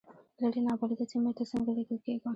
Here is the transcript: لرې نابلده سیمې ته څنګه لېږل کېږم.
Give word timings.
لرې 0.41 0.61
نابلده 0.67 1.05
سیمې 1.11 1.31
ته 1.37 1.43
څنګه 1.51 1.71
لېږل 1.77 1.99
کېږم. 2.05 2.29